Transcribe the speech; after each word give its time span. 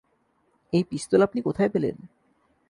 এই 0.73 0.83
পিস্তল 0.83 1.19
আপনি 1.21 1.39
কোথায় 1.41 1.69
পেলেন? 1.69 1.95